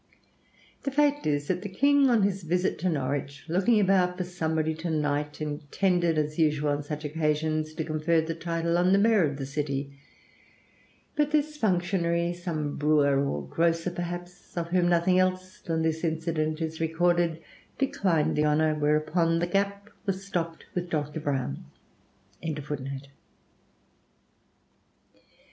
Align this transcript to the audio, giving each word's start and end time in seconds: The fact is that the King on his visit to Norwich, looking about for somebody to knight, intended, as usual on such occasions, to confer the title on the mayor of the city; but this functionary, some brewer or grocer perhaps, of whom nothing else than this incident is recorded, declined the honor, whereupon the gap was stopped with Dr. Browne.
The 0.81 0.89
fact 0.89 1.27
is 1.27 1.45
that 1.47 1.61
the 1.61 1.69
King 1.69 2.09
on 2.09 2.23
his 2.23 2.41
visit 2.41 2.79
to 2.79 2.89
Norwich, 2.89 3.45
looking 3.47 3.79
about 3.79 4.17
for 4.17 4.23
somebody 4.23 4.73
to 4.73 4.89
knight, 4.89 5.39
intended, 5.39 6.17
as 6.17 6.39
usual 6.39 6.71
on 6.71 6.81
such 6.81 7.05
occasions, 7.05 7.75
to 7.75 7.83
confer 7.83 8.19
the 8.19 8.33
title 8.33 8.79
on 8.79 8.93
the 8.93 8.97
mayor 8.97 9.25
of 9.29 9.37
the 9.37 9.45
city; 9.45 9.93
but 11.15 11.29
this 11.29 11.55
functionary, 11.55 12.33
some 12.33 12.77
brewer 12.77 13.23
or 13.23 13.45
grocer 13.47 13.91
perhaps, 13.91 14.57
of 14.57 14.69
whom 14.69 14.89
nothing 14.89 15.19
else 15.19 15.59
than 15.59 15.83
this 15.83 16.03
incident 16.03 16.61
is 16.61 16.81
recorded, 16.81 17.39
declined 17.77 18.35
the 18.35 18.43
honor, 18.43 18.73
whereupon 18.73 19.37
the 19.37 19.45
gap 19.45 19.91
was 20.07 20.25
stopped 20.25 20.65
with 20.73 20.89
Dr. 20.89 21.19
Browne. 21.19 21.65